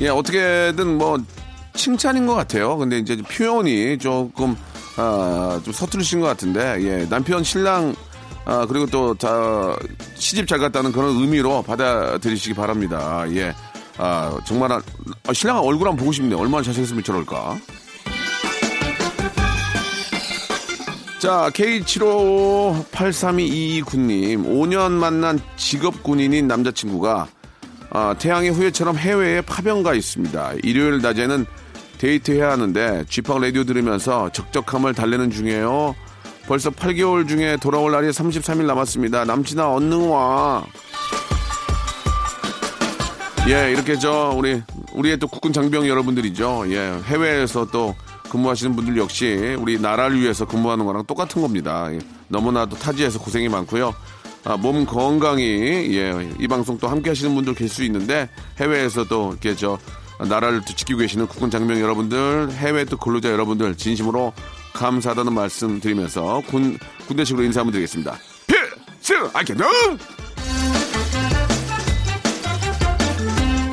예, 0.00 0.08
어떻게든 0.08 0.96
뭐 0.96 1.18
칭찬인 1.74 2.26
것 2.26 2.34
같아요. 2.34 2.76
근데 2.78 2.98
이제 2.98 3.16
표현이 3.16 3.98
조금 3.98 4.56
아, 4.96 5.60
좀 5.64 5.72
서투르신 5.72 6.20
것 6.20 6.26
같은데 6.28 6.76
예, 6.80 7.08
남편 7.08 7.42
신랑 7.44 7.94
아, 8.44 8.64
그리고 8.66 8.86
또 8.86 9.14
다 9.14 9.76
시집 10.14 10.46
잘 10.46 10.58
갔다는 10.58 10.92
그런 10.92 11.10
의미로 11.16 11.62
받아들이시기 11.62 12.54
바랍니다. 12.54 13.24
예. 13.34 13.52
아, 13.98 14.38
정말 14.46 14.70
아, 14.72 14.80
신랑 15.32 15.58
얼굴 15.58 15.88
한번 15.88 15.96
보고 15.96 16.12
싶네요. 16.12 16.38
얼마나 16.38 16.62
잘생겼으면 16.62 17.02
저럴까. 17.02 17.58
자, 21.18 21.50
K75832229님, 21.52 24.44
5년 24.44 24.92
만난 24.92 25.40
직업 25.56 26.04
군인인 26.04 26.46
남자친구가 26.46 27.26
아, 27.90 28.14
태양의 28.16 28.50
후예처럼 28.50 28.96
해외에 28.96 29.40
파병 29.40 29.82
가 29.82 29.94
있습니다. 29.94 30.52
일요일 30.62 31.02
낮에는 31.02 31.44
데이트해야 31.98 32.52
하는데 32.52 33.04
쥐팡 33.08 33.40
라디오 33.40 33.64
들으면서 33.64 34.30
적적함을 34.30 34.94
달래는 34.94 35.32
중이에요. 35.32 35.96
벌써 36.46 36.70
8개월 36.70 37.28
중에 37.28 37.56
돌아올 37.56 37.90
날이 37.90 38.10
33일 38.10 38.66
남았습니다. 38.66 39.24
남친아 39.24 39.70
얼른 39.70 40.08
와. 40.08 40.64
예, 43.48 43.72
이렇게 43.72 43.98
저 43.98 44.32
우리 44.36 44.62
우리의 44.92 45.18
또 45.18 45.26
국군 45.26 45.52
장병 45.52 45.88
여러분들이죠. 45.88 46.66
예, 46.68 47.00
해외에서 47.06 47.66
또 47.72 47.96
근무하시는 48.28 48.76
분들 48.76 48.96
역시 48.96 49.56
우리 49.58 49.80
나라를 49.80 50.20
위해서 50.20 50.46
근무하는 50.46 50.84
거랑 50.84 51.04
똑같은 51.06 51.42
겁니다. 51.42 51.88
예, 51.92 51.98
너무나도 52.28 52.76
타지에서 52.76 53.18
고생이 53.18 53.48
많고요. 53.48 53.94
아, 54.44 54.56
몸 54.56 54.86
건강히 54.86 55.44
예, 55.44 56.28
이 56.38 56.46
방송 56.48 56.78
또 56.78 56.88
함께 56.88 57.10
하시는 57.10 57.34
분들 57.34 57.54
계실 57.54 57.68
수 57.68 57.84
있는데 57.84 58.28
해외에서 58.60 59.04
또 59.04 59.30
이렇게 59.30 59.54
저 59.54 59.78
나라를 60.20 60.62
또 60.66 60.74
지키고 60.74 61.00
계시는 61.00 61.26
국군 61.28 61.50
장병 61.50 61.80
여러분들, 61.80 62.50
해외 62.52 62.84
또 62.84 62.96
근로자 62.96 63.30
여러분들 63.30 63.76
진심으로 63.76 64.32
감사하다는 64.72 65.32
말씀 65.32 65.80
드리면서 65.80 66.42
군 66.46 66.78
군대식으로 67.06 67.44
인사 67.44 67.60
한번 67.60 67.72
드리겠습니다. 67.72 68.16
필승 68.46 69.30
아이캔 69.32 69.58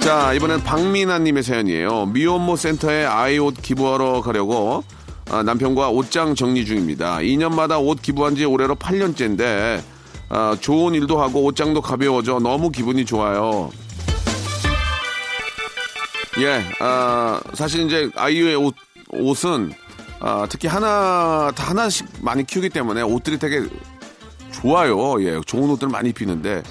자, 0.06 0.34
이번엔 0.34 0.62
박민아님의 0.62 1.42
사연이에요. 1.42 2.06
미혼모 2.06 2.58
센터에 2.58 3.06
아이 3.06 3.40
옷 3.40 3.60
기부하러 3.60 4.22
가려고 4.22 4.84
아, 5.32 5.42
남편과 5.42 5.90
옷장 5.90 6.36
정리 6.36 6.64
중입니다. 6.64 7.18
2년마다 7.18 7.84
옷 7.84 8.04
기부한 8.04 8.36
지 8.36 8.46
올해로 8.46 8.76
8년째인데 8.76 9.82
아, 10.30 10.56
좋은 10.62 10.94
일도 10.94 11.20
하고 11.20 11.44
옷장도 11.46 11.82
가벼워져 11.82 12.38
너무 12.38 12.70
기분이 12.70 13.04
좋아요. 13.04 13.72
예, 16.38 16.62
아, 16.80 17.42
사실 17.56 17.88
이제 17.88 18.08
아이유의 18.16 18.58
옷, 18.58 18.76
옷은 19.10 19.74
아, 20.20 20.46
특히 20.48 20.68
하나, 20.68 21.52
다 21.56 21.72
하나씩 21.72 22.06
많이 22.22 22.46
키우기 22.46 22.70
때문에 22.70 23.02
옷들이 23.02 23.40
되게 23.40 23.64
좋아요. 24.52 25.20
예, 25.24 25.42
좋은 25.48 25.68
옷들 25.72 25.88
많이 25.88 26.10
입히는데 26.10 26.62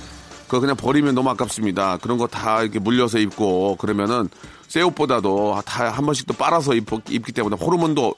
그거 0.54 0.60
그냥 0.60 0.76
버리면 0.76 1.16
너무 1.16 1.30
아깝습니다. 1.30 1.96
그런 1.98 2.16
거 2.16 2.28
다 2.28 2.62
이렇게 2.62 2.78
물려서 2.78 3.18
입고 3.18 3.74
그러면은 3.76 4.28
새 4.68 4.82
옷보다도 4.82 5.60
다 5.66 5.90
한 5.90 6.06
번씩 6.06 6.28
또 6.28 6.34
빨아서 6.34 6.74
입, 6.74 6.86
입기 7.10 7.32
때문에 7.32 7.56
호르몬도 7.56 8.14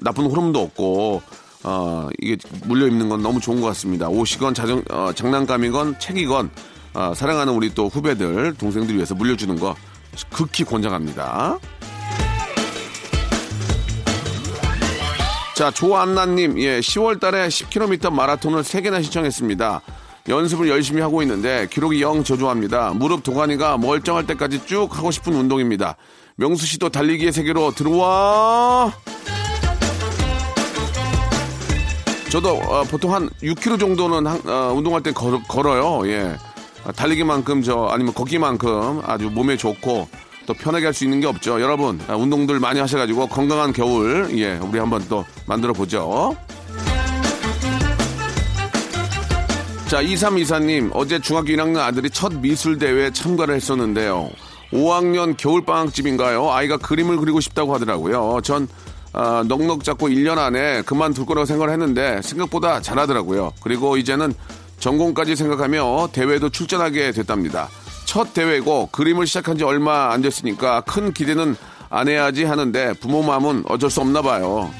나쁜 0.00 0.26
호르몬도 0.26 0.60
없고 0.60 1.22
어 1.64 2.08
이게 2.20 2.36
물려 2.66 2.86
입는 2.86 3.08
건 3.08 3.22
너무 3.22 3.40
좋은 3.40 3.62
것 3.62 3.68
같습니다. 3.68 4.08
옷이건 4.10 4.52
자전 4.52 4.84
어, 4.90 5.12
장난감이건 5.14 5.98
책이건 5.98 6.50
어, 6.92 7.12
사랑하는 7.14 7.54
우리 7.54 7.72
또 7.72 7.88
후배들 7.88 8.54
동생들 8.58 8.94
위해서 8.94 9.14
물려주는 9.14 9.58
거 9.58 9.74
극히 10.30 10.64
권장합니다. 10.64 11.58
자, 15.54 15.70
조안나님, 15.70 16.58
예, 16.58 16.80
10월 16.80 17.20
달에 17.20 17.48
10km 17.48 18.10
마라톤을 18.12 18.62
3개나 18.62 19.02
신청했습니다. 19.02 19.82
연습을 20.28 20.68
열심히 20.68 21.00
하고 21.00 21.22
있는데 21.22 21.66
기록이 21.70 22.02
영 22.02 22.22
저조합니다. 22.22 22.92
무릎 22.94 23.22
도가니가 23.22 23.78
멀쩡할 23.78 24.26
때까지 24.26 24.64
쭉 24.66 24.88
하고 24.96 25.10
싶은 25.10 25.34
운동입니다. 25.34 25.96
명수 26.36 26.66
씨도 26.66 26.88
달리기의 26.90 27.32
세계로 27.32 27.72
들어와! 27.72 28.92
저도 32.30 32.54
어, 32.58 32.84
보통 32.84 33.12
한 33.12 33.28
6km 33.42 33.80
정도는 33.80 34.26
한- 34.26 34.40
어, 34.48 34.72
운동할 34.74 35.02
때 35.02 35.10
걸, 35.12 35.42
걸어요. 35.48 36.06
예. 36.08 36.36
아, 36.84 36.92
달리기만큼 36.92 37.62
저 37.62 37.86
아니면 37.90 38.14
걷기만큼 38.14 39.02
아주 39.04 39.28
몸에 39.30 39.56
좋고 39.56 40.08
또 40.46 40.54
편하게 40.54 40.86
할 40.86 40.94
수 40.94 41.04
있는 41.04 41.20
게 41.20 41.26
없죠. 41.26 41.60
여러분 41.60 42.00
아, 42.08 42.14
운동들 42.14 42.60
많이 42.60 42.78
하셔가지고 42.80 43.26
건강한 43.26 43.72
겨울 43.72 44.28
예 44.38 44.58
우리 44.62 44.78
한번 44.78 45.04
또 45.08 45.24
만들어 45.46 45.72
보죠. 45.72 46.34
자 49.90 50.00
2324님 50.04 50.92
어제 50.94 51.18
중학교 51.18 51.48
1학년 51.48 51.78
아들이 51.78 52.08
첫 52.10 52.32
미술 52.32 52.78
대회에 52.78 53.10
참가를 53.10 53.56
했었는데요. 53.56 54.30
5학년 54.72 55.36
겨울방학집인가요? 55.36 56.48
아이가 56.52 56.76
그림을 56.76 57.16
그리고 57.16 57.40
싶다고 57.40 57.74
하더라고요. 57.74 58.40
전 58.44 58.68
아, 59.12 59.42
넉넉 59.48 59.82
잡고 59.82 60.06
1년 60.06 60.38
안에 60.38 60.82
그만둘 60.82 61.26
거라고 61.26 61.44
생각을 61.44 61.72
했는데 61.72 62.22
생각보다 62.22 62.80
잘하더라고요. 62.80 63.52
그리고 63.60 63.96
이제는 63.96 64.32
전공까지 64.78 65.34
생각하며 65.34 66.10
대회도 66.12 66.50
출전하게 66.50 67.10
됐답니다. 67.10 67.68
첫 68.04 68.32
대회고 68.32 68.90
그림을 68.92 69.26
시작한 69.26 69.58
지 69.58 69.64
얼마 69.64 70.12
안 70.12 70.22
됐으니까 70.22 70.82
큰 70.82 71.12
기대는 71.12 71.56
안 71.88 72.06
해야지 72.06 72.44
하는데 72.44 72.92
부모 73.00 73.24
마음은 73.24 73.64
어쩔 73.66 73.90
수 73.90 74.00
없나 74.00 74.22
봐요. 74.22 74.70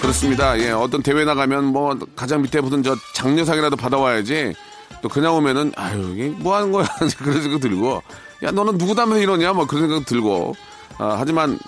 그렇습니다. 0.00 0.58
예, 0.60 0.70
어떤 0.70 1.02
대회 1.02 1.24
나가면 1.24 1.66
뭐 1.66 1.96
가장 2.16 2.42
밑에 2.42 2.60
붙은 2.60 2.82
저 2.82 2.96
장려상이라도 3.14 3.76
받아와야지. 3.76 4.54
또 5.02 5.08
그냥 5.08 5.34
오면은 5.36 5.72
아유 5.76 6.12
이게 6.14 6.28
뭐 6.28 6.56
하는 6.56 6.72
거야 6.72 6.86
그런 7.18 7.40
생각 7.42 7.60
들고 7.60 8.02
야 8.42 8.50
너는 8.50 8.76
누구 8.76 8.94
닮아서 8.94 9.18
이러냐 9.20 9.52
뭐 9.54 9.66
그런 9.66 9.88
생각 9.88 10.04
들고 10.04 10.54
아, 10.98 11.16
하지만 11.18 11.58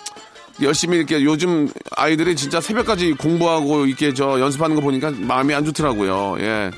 열심히 0.61 0.99
이렇게 0.99 1.23
요즘 1.25 1.71
아이들이 1.97 2.37
진짜 2.37 2.61
새벽까지 2.61 3.13
공부하고 3.13 3.87
이렇게 3.87 4.13
저 4.13 4.39
연습하는 4.39 4.77
거 4.77 4.83
보니까 4.83 5.11
마음이 5.13 5.55
안 5.55 5.65
좋더라고요. 5.65 6.37
예. 6.41 6.71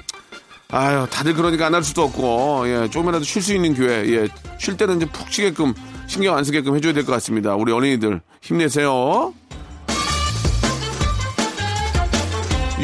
아유, 0.70 1.06
다들 1.10 1.34
그러니까 1.34 1.66
안 1.66 1.74
할 1.74 1.84
수도 1.84 2.02
없고, 2.02 2.64
예, 2.66 2.88
조금이라도 2.90 3.22
쉴 3.24 3.42
수 3.42 3.54
있는 3.54 3.74
교회, 3.74 4.08
예, 4.12 4.28
쉴 4.58 4.76
때는 4.76 4.96
이제 4.96 5.06
푹 5.06 5.30
쉬게끔, 5.30 5.72
신경 6.08 6.36
안 6.36 6.42
쓰게끔 6.42 6.74
해줘야 6.74 6.92
될 6.92 7.04
것 7.04 7.12
같습니다. 7.12 7.54
우리 7.54 7.70
어린이들, 7.70 8.20
힘내세요. 8.42 9.32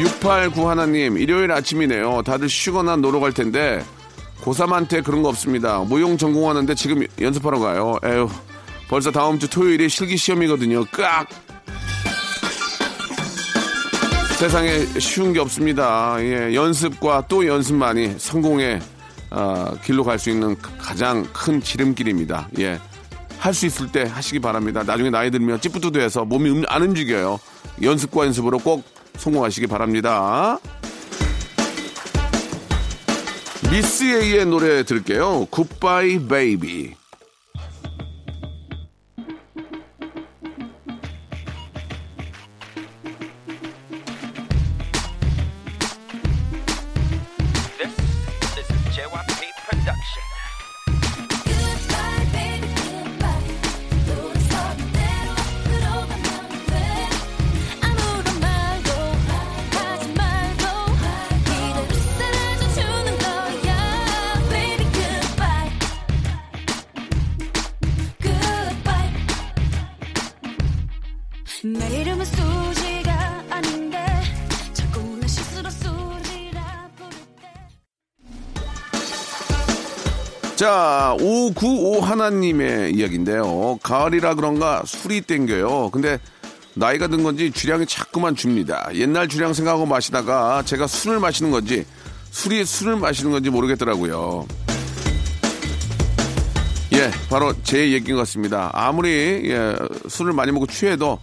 689 0.01 0.67
하나님, 0.67 1.17
일요일 1.19 1.51
아침이네요. 1.51 2.23
다들 2.23 2.49
쉬거나 2.49 2.95
놀러 2.95 3.19
갈 3.19 3.31
텐데, 3.33 3.85
고3한테 4.41 5.03
그런 5.03 5.21
거 5.21 5.29
없습니다. 5.29 5.77
무용 5.79 6.17
전공하는데 6.17 6.73
지금 6.73 7.05
연습하러 7.19 7.59
가요. 7.59 7.97
에휴, 8.03 8.27
벌써 8.89 9.11
다음 9.11 9.37
주 9.37 9.47
토요일이 9.47 9.89
실기 9.89 10.17
시험이거든요. 10.17 10.85
깍! 10.85 11.27
세상에 14.39 14.83
쉬운 14.97 15.33
게 15.33 15.39
없습니다. 15.39 16.15
예, 16.21 16.55
연습과 16.55 17.25
또 17.27 17.45
연습만이 17.45 18.15
성공의 18.17 18.79
아, 19.29 19.71
길로 19.85 20.03
갈 20.03 20.17
수 20.17 20.31
있는 20.31 20.57
가장 20.79 21.23
큰 21.31 21.61
지름길입니다. 21.61 22.49
예. 22.57 22.79
할 23.37 23.53
수 23.53 23.67
있을 23.67 23.91
때 23.91 24.03
하시기 24.11 24.39
바랍니다. 24.39 24.81
나중에 24.83 25.11
나이 25.11 25.29
들면 25.29 25.61
찌뿌두두해서 25.61 26.25
몸이 26.25 26.49
음- 26.49 26.63
안 26.67 26.81
움직여요. 26.81 27.39
연습과 27.83 28.25
연습으로 28.25 28.57
꼭 28.57 28.83
성공하시기 29.17 29.67
바랍니다. 29.67 30.59
미스 33.71 34.03
A의 34.03 34.45
노래 34.45 34.83
들을게요. 34.83 35.47
A 35.49 36.19
JYP 36.19 37.00
자, 80.61 81.15
595 81.19 82.01
하나님의 82.01 82.93
이야기인데요. 82.93 83.79
가을이라 83.81 84.35
그런가 84.35 84.83
술이 84.85 85.21
땡겨요. 85.21 85.89
근데 85.89 86.19
나이가 86.75 87.07
든 87.07 87.23
건지 87.23 87.49
주량이 87.49 87.87
자꾸만 87.87 88.35
줍니다. 88.35 88.87
옛날 88.93 89.27
주량 89.27 89.53
생각하고 89.53 89.87
마시다가 89.87 90.61
제가 90.61 90.85
술을 90.85 91.19
마시는 91.19 91.49
건지 91.49 91.83
술이 92.29 92.63
술을 92.63 92.97
마시는 92.97 93.31
건지 93.31 93.49
모르겠더라고요. 93.49 94.45
예, 96.93 97.09
바로 97.27 97.55
제 97.63 97.91
얘기인 97.91 98.15
것 98.15 98.21
같습니다. 98.21 98.69
아무리 98.71 99.09
예, 99.49 99.75
술을 100.09 100.31
많이 100.31 100.51
먹고 100.51 100.67
취해도 100.67 101.17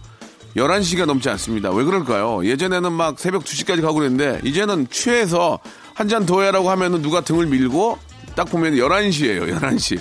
11시가 0.57 1.05
넘지 1.05 1.29
않습니다. 1.29 1.71
왜 1.71 1.85
그럴까요? 1.85 2.43
예전에는 2.43 2.91
막 2.91 3.17
새벽 3.17 3.45
2시까지 3.45 3.81
가고 3.81 3.99
그랬는데 3.99 4.41
이제는 4.43 4.87
취해서 4.89 5.59
한 5.93 6.07
잔 6.07 6.25
더 6.25 6.41
해라고 6.41 6.69
하면은 6.71 7.01
누가 7.01 7.21
등을 7.21 7.45
밀고 7.47 7.97
딱 8.39 8.45
보면 8.49 8.75
11시예요. 8.75 9.53
11시. 9.59 9.99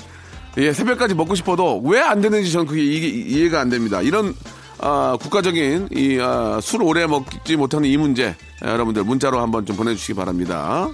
예, 0.59 0.72
새벽까지 0.72 1.16
먹고 1.16 1.35
싶어도 1.35 1.81
왜 1.85 2.01
안 2.01 2.20
되는지 2.20 2.53
저는 2.53 2.66
그게 2.66 2.85
이게 2.85 3.09
이해가 3.09 3.59
안 3.61 3.68
됩니다. 3.68 4.01
이런 4.01 4.33
아, 4.79 5.16
국가적인 5.20 5.88
이 5.90 6.18
아, 6.20 6.61
술 6.62 6.85
오래 6.85 7.05
먹지 7.09 7.57
못하는 7.57 7.88
이 7.88 7.96
문제 7.96 8.37
아, 8.62 8.70
여러분들 8.70 9.03
문자로 9.03 9.40
한번 9.40 9.66
좀 9.66 9.74
보내주시기 9.74 10.14
바랍니다. 10.14 10.88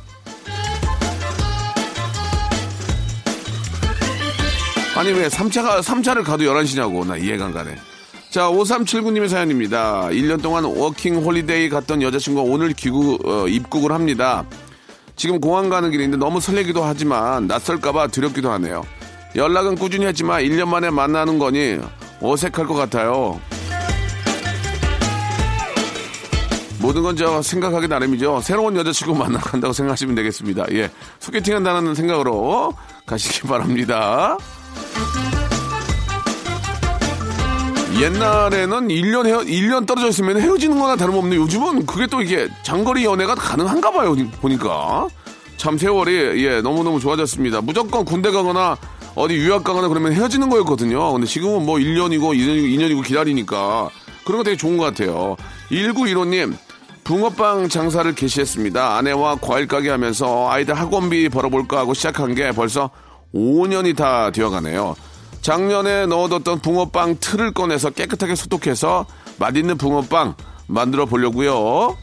아니 4.97 5.11
왜 5.13 5.29
3차가 5.29 5.83
3차를 5.83 6.25
가도 6.25 6.45
11시냐고 6.45 7.07
나 7.07 7.19
이해가 7.19 7.45
안 7.45 7.53
가네. 7.53 7.77
자, 8.31 8.49
5379님의 8.49 9.29
사연입니다. 9.29 10.09
1년 10.09 10.43
동안 10.43 10.65
워킹 10.65 11.17
홀리데이 11.17 11.69
갔던 11.69 12.01
여자친구가 12.03 12.51
오늘 12.51 12.73
귀국, 12.73 13.25
어, 13.29 13.47
입국을 13.47 13.93
합니다. 13.93 14.45
지금 15.17 15.41
공항 15.41 15.69
가는 15.69 15.91
길인데 15.91 16.17
너무 16.17 16.41
설레기도 16.41 16.83
하지만 16.85 17.47
낯설까봐 17.47 18.09
두렵기도 18.09 18.51
하네요. 18.53 18.85
연락은 19.37 19.77
꾸준히 19.77 20.07
했지만 20.07 20.43
1년 20.43 20.69
만에 20.69 20.91
만나는 20.91 21.39
거니 21.39 21.79
어색할 22.21 22.67
것 22.67 22.75
같아요. 22.75 23.41
모든 26.81 27.03
건 27.03 27.17
저 27.17 27.41
생각하기 27.41 27.89
나름이죠. 27.89 28.41
새로운 28.43 28.77
여자친구 28.77 29.15
만나 29.15 29.39
간다고 29.39 29.73
생각하시면 29.73 30.15
되겠습니다. 30.17 30.67
예. 30.73 30.91
소개팅 31.19 31.55
한다는 31.57 31.95
생각으로 31.95 32.75
가시기 33.07 33.47
바랍니다. 33.49 34.37
옛날에는 38.01 38.89
1년 38.89 39.27
헤어, 39.27 39.39
1년 39.41 39.87
떨어져 39.87 40.09
있으면 40.09 40.41
헤어지는 40.41 40.79
거나 40.79 40.97
다름없는데 40.97 41.37
요즘은 41.37 41.87
그게 41.87 42.07
또 42.07 42.21
이게 42.21 42.49
장거리 42.63 43.05
연애가 43.05 43.35
가능한가 43.35 43.93
봐요, 43.93 44.15
보니까. 44.41 45.09
참 45.57 45.79
세월이, 45.79 46.45
예, 46.45 46.61
너무너무 46.61 46.99
좋아졌습니다. 46.99 47.61
무조건 47.61 48.05
군대 48.05 48.31
가거나 48.31 48.77
어디 49.15 49.35
유학 49.37 49.63
가거나 49.63 49.89
그러면 49.89 50.13
헤어지는 50.13 50.51
거였거든요. 50.51 51.13
근데 51.13 51.27
지금은 51.27 51.65
뭐 51.65 51.77
1년이고 51.77 52.35
2년이고, 52.35 52.79
2년이고 52.79 53.05
기다리니까 53.05 53.89
그런 54.25 54.39
거 54.39 54.45
되게 54.45 54.57
좋은 54.57 54.77
것 54.77 54.85
같아요. 54.85 55.37
1915님, 55.71 56.57
붕어빵 57.05 57.69
장사를 57.69 58.13
개시했습니다. 58.15 58.97
아내와 58.97 59.37
과일 59.37 59.69
가게 59.69 59.91
하면서 59.91 60.51
아이들 60.51 60.75
학원비 60.75 61.29
벌어볼까 61.29 61.79
하고 61.79 61.95
시작한 61.95 62.35
게 62.35 62.51
벌써 62.51 62.91
5년이 63.35 63.97
다 63.97 64.31
되어가네요. 64.33 64.97
작년에 65.45 66.07
넣어뒀던 66.07 66.61
붕어빵 66.61 67.19
틀을 67.21 67.53
꺼내서 67.53 67.91
깨끗하게 67.91 68.35
소독해서 68.35 69.05
맛있는 69.39 69.77
붕어빵 69.77 70.37
만들어 70.69 71.05
보려고요. 71.05 71.99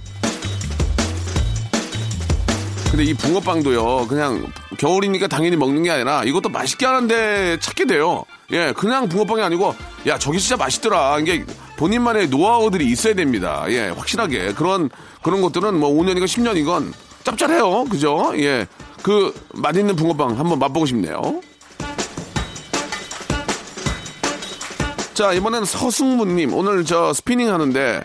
근데 2.91 3.03
이 3.03 3.15
붕어빵도요, 3.15 4.05
그냥 4.07 4.45
겨울이니까 4.77 5.27
당연히 5.27 5.55
먹는 5.55 5.81
게 5.81 5.89
아니라 5.89 6.23
이것도 6.23 6.49
맛있게 6.49 6.85
하는데 6.85 7.57
찾게 7.59 7.85
돼요. 7.85 8.25
예, 8.51 8.73
그냥 8.77 9.09
붕어빵이 9.09 9.41
아니고, 9.41 9.73
야, 10.05 10.19
저기 10.19 10.39
진짜 10.39 10.55
맛있더라. 10.55 11.17
이게 11.17 11.43
본인만의 11.77 12.27
노하우들이 12.29 12.85
있어야 12.91 13.15
됩니다. 13.15 13.65
예, 13.69 13.87
확실하게. 13.87 14.53
그런, 14.53 14.91
그런 15.23 15.41
것들은 15.41 15.79
뭐 15.79 15.89
5년이건 15.89 16.25
10년이건 16.25 16.93
짭짤해요. 17.23 17.85
그죠? 17.85 18.33
예. 18.35 18.67
그 19.01 19.33
맛있는 19.55 19.95
붕어빵 19.95 20.37
한번 20.37 20.59
맛보고 20.59 20.85
싶네요. 20.85 21.41
자, 25.13 25.33
이번엔 25.33 25.65
서승무님. 25.65 26.53
오늘 26.53 26.85
저 26.85 27.13
스피닝 27.13 27.51
하는데 27.51 28.01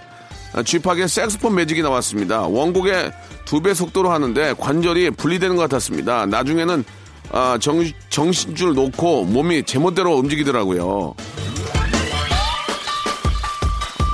쥐팍의 0.65 1.09
색스폰 1.09 1.55
매직이 1.55 1.83
나왔습니다. 1.83 2.43
원곡의 2.43 3.13
두 3.45 3.61
배 3.61 3.75
속도로 3.75 4.11
하는데 4.11 4.55
관절이 4.59 5.11
분리되는 5.13 5.55
것 5.57 5.63
같았습니다. 5.63 6.27
나중에는 6.27 6.85
아, 7.33 7.59
정, 7.61 7.85
정신줄 8.11 8.75
놓고 8.75 9.25
몸이 9.25 9.63
제멋대로 9.65 10.17
움직이더라고요. 10.17 11.15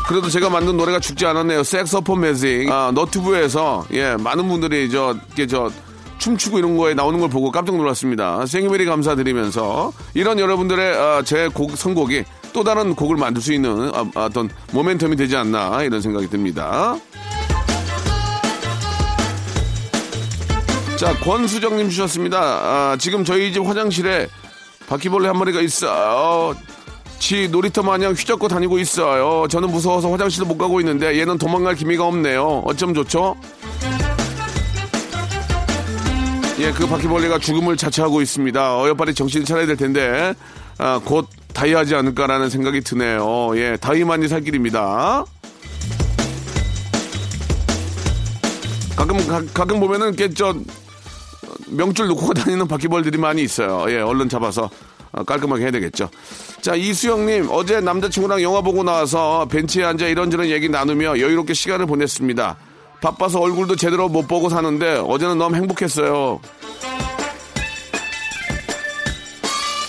그래도 0.08 0.28
제가 0.28 0.50
만든 0.50 0.76
노래가 0.76 0.98
죽지 1.00 1.24
않았네요. 1.24 1.62
색소폰 1.62 2.20
매직. 2.20 2.70
아, 2.70 2.90
너튜브에서 2.94 3.86
예, 3.92 4.16
많은 4.16 4.48
분들이 4.48 4.90
저저 4.90 5.70
춤추고 6.22 6.60
이런 6.60 6.76
거에 6.76 6.94
나오는 6.94 7.18
걸 7.18 7.28
보고 7.28 7.50
깜짝 7.50 7.76
놀랐습니다. 7.76 8.46
생일베리 8.46 8.84
감사드리면서 8.84 9.92
이런 10.14 10.38
여러분들의 10.38 10.96
아, 10.96 11.22
제곡 11.22 11.76
선곡이 11.76 12.22
또 12.52 12.62
다른 12.62 12.94
곡을 12.94 13.16
만들 13.16 13.42
수 13.42 13.52
있는 13.52 13.90
아, 13.92 14.08
어떤 14.14 14.48
모멘텀이 14.68 15.18
되지 15.18 15.36
않나 15.36 15.82
이런 15.82 16.00
생각이 16.00 16.28
듭니다. 16.28 16.96
자, 20.96 21.12
권수정님 21.18 21.90
주셨습니다. 21.90 22.38
아, 22.38 22.96
지금 23.00 23.24
저희 23.24 23.52
집 23.52 23.66
화장실에 23.66 24.28
바퀴벌레 24.88 25.26
한 25.26 25.36
마리가 25.36 25.60
있어요. 25.60 26.54
지 27.18 27.48
놀이터 27.48 27.82
마냥 27.82 28.12
휘젓고 28.12 28.46
다니고 28.46 28.78
있어요. 28.78 29.48
저는 29.48 29.72
무서워서 29.72 30.12
화장실도 30.12 30.46
못 30.46 30.56
가고 30.56 30.78
있는데 30.78 31.18
얘는 31.18 31.38
도망갈 31.38 31.74
기미가 31.74 32.06
없네요. 32.06 32.62
어쩜 32.64 32.94
좋죠? 32.94 33.34
예, 36.58 36.70
그 36.70 36.86
바퀴벌레가 36.86 37.38
죽음을 37.38 37.76
자처하고 37.76 38.20
있습니다. 38.20 38.78
어여빨리 38.78 39.14
정신 39.14 39.44
차려야 39.44 39.66
될 39.66 39.76
텐데, 39.76 40.34
아, 40.78 41.00
곧 41.02 41.26
다이하지 41.54 41.94
않을까라는 41.94 42.50
생각이 42.50 42.82
드네요. 42.82 43.56
예, 43.56 43.76
다이만이 43.80 44.28
살 44.28 44.42
길입니다. 44.42 45.24
가끔, 48.94 49.26
가, 49.26 49.42
가끔 49.54 49.80
보면은, 49.80 50.14
이렇게 50.14 50.32
저, 50.34 50.54
명줄 51.68 52.08
놓고 52.08 52.34
다니는 52.34 52.68
바퀴벌들이 52.68 53.18
많이 53.18 53.42
있어요. 53.42 53.86
예, 53.88 54.00
얼른 54.00 54.28
잡아서 54.28 54.68
어, 55.12 55.24
깔끔하게 55.24 55.64
해야 55.64 55.70
되겠죠. 55.70 56.10
자, 56.60 56.74
이수영님, 56.74 57.48
어제 57.50 57.80
남자친구랑 57.80 58.42
영화 58.42 58.60
보고 58.60 58.82
나와서 58.82 59.46
벤치에 59.50 59.84
앉아 59.84 60.06
이런저런 60.06 60.48
얘기 60.48 60.68
나누며 60.68 61.18
여유롭게 61.18 61.54
시간을 61.54 61.86
보냈습니다. 61.86 62.56
바빠서 63.02 63.40
얼굴도 63.40 63.76
제대로 63.76 64.08
못 64.08 64.26
보고 64.28 64.48
사는데 64.48 65.02
어제는 65.06 65.36
너무 65.36 65.56
행복했어요. 65.56 66.40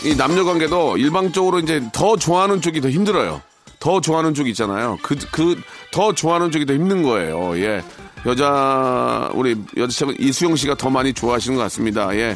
이 0.03 0.17
남녀 0.17 0.43
관계도 0.43 0.97
일방적으로 0.97 1.59
이제 1.59 1.81
더 1.93 2.17
좋아하는 2.17 2.59
쪽이 2.59 2.81
더 2.81 2.89
힘들어요. 2.89 3.41
더 3.79 4.01
좋아하는 4.01 4.33
쪽이 4.33 4.49
있잖아요. 4.49 4.97
그, 5.01 5.15
그, 5.31 5.61
더 5.91 6.13
좋아하는 6.13 6.51
쪽이 6.51 6.65
더 6.65 6.73
힘든 6.73 7.03
거예요. 7.03 7.57
예. 7.59 7.83
여자, 8.25 9.29
우리 9.33 9.55
여자친구 9.77 10.15
이수영 10.17 10.55
씨가 10.55 10.75
더 10.75 10.89
많이 10.89 11.13
좋아하시는 11.13 11.55
것 11.55 11.63
같습니다. 11.63 12.13
예. 12.15 12.35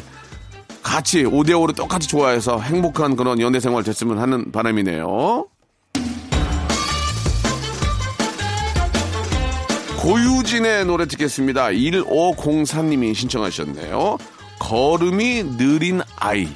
같이 0.82 1.24
5대5로 1.24 1.74
똑같이 1.74 2.08
좋아해서 2.08 2.60
행복한 2.60 3.16
그런 3.16 3.40
연애 3.40 3.60
생활 3.60 3.82
됐으면 3.82 4.18
하는 4.18 4.52
바람이네요. 4.52 5.46
고유진의 10.08 10.86
노래 10.86 11.04
듣겠습니다. 11.04 11.66
1504님이 11.66 13.14
신청하셨네요. 13.14 14.16
걸음이 14.58 15.58
느린 15.58 16.00
아이. 16.16 16.48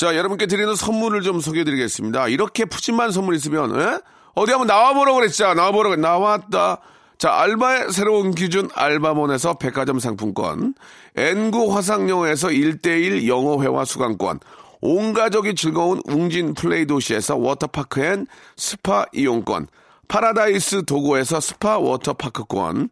자, 0.00 0.16
여러분께 0.16 0.46
드리는 0.46 0.74
선물을 0.74 1.20
좀 1.20 1.40
소개해 1.40 1.62
드리겠습니다. 1.62 2.28
이렇게 2.28 2.64
푸짐한 2.64 3.12
선물 3.12 3.34
있으면, 3.34 3.78
에? 3.78 3.98
어디 4.34 4.50
한번 4.50 4.66
나와보라고 4.66 5.18
그랬죠? 5.18 5.52
나와보라고, 5.52 5.96
나왔다. 5.96 6.80
자, 7.18 7.34
알바의 7.34 7.92
새로운 7.92 8.30
기준 8.34 8.70
알바몬에서 8.72 9.58
백화점 9.58 9.98
상품권, 9.98 10.72
엔구 11.16 11.76
화상영어에서 11.76 12.48
1대1 12.48 13.28
영어회화 13.28 13.84
수강권, 13.84 14.40
온 14.80 15.12
가족이 15.12 15.54
즐거운 15.54 16.00
웅진 16.06 16.54
플레이 16.54 16.86
도시에서 16.86 17.36
워터파크 17.36 18.02
and 18.02 18.26
스파 18.56 19.04
이용권, 19.12 19.66
파라다이스 20.10 20.86
도고에서 20.86 21.38
스파 21.38 21.78
워터파크권, 21.78 22.88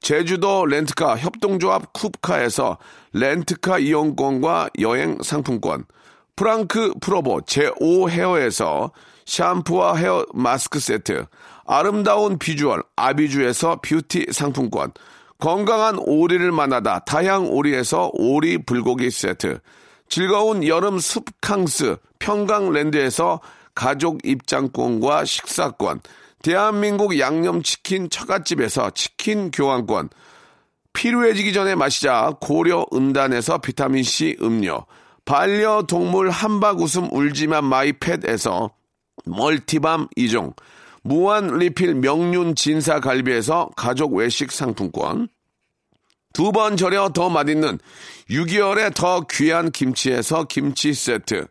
제주도 0.00 0.64
렌트카 0.64 1.18
협동조합 1.18 1.92
쿱카에서 1.92 2.78
렌트카 3.12 3.78
이용권과 3.78 4.70
여행 4.80 5.18
상품권, 5.22 5.84
프랑크 6.34 6.94
프로보 7.02 7.42
제5 7.42 8.08
헤어에서 8.08 8.90
샴푸와 9.26 9.96
헤어 9.96 10.24
마스크 10.32 10.80
세트, 10.80 11.26
아름다운 11.66 12.38
비주얼 12.38 12.82
아비주에서 12.96 13.80
뷰티 13.82 14.28
상품권, 14.32 14.92
건강한 15.38 15.98
오리를 15.98 16.50
만나다 16.52 17.00
다향 17.00 17.50
오리에서 17.50 18.12
오리 18.14 18.56
불고기 18.56 19.10
세트, 19.10 19.60
즐거운 20.08 20.66
여름 20.66 20.98
숲캉스 20.98 21.96
평강랜드에서 22.18 23.40
가족 23.74 24.26
입장권과 24.26 25.26
식사권, 25.26 26.00
대한민국 26.42 27.18
양념치킨 27.18 28.10
처갓집에서 28.10 28.90
치킨 28.90 29.50
교환권, 29.50 30.10
필요해지기 30.92 31.52
전에 31.52 31.74
마시자 31.74 32.34
고려 32.40 32.84
은단에서 32.92 33.58
비타민C 33.58 34.38
음료, 34.42 34.84
반려동물 35.24 36.30
함박웃음 36.30 37.08
울지마 37.12 37.64
마이펫에서 37.64 38.70
multi 39.24 39.71
balm 39.71 40.08
2종, 40.16 40.54
무한 41.02 41.58
리필 41.58 41.94
명륜 41.94 42.54
진사 42.54 43.00
갈비에서 43.00 43.70
가족 43.76 44.14
외식 44.14 44.52
상품권, 44.52 45.28
두 46.32 46.50
번 46.50 46.76
절여 46.76 47.10
더 47.10 47.28
맛있는 47.28 47.78
6개월에 48.30 48.94
더 48.94 49.26
귀한 49.30 49.70
김치에서 49.70 50.44
김치 50.44 50.92
세트, 50.94 51.46